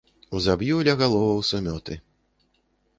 Узаб'ю 0.37 0.79
ля 0.89 0.95
галоваў 1.03 1.39
сумёты. 1.53 2.03